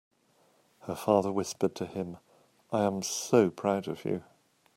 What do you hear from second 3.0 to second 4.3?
so proud of you!"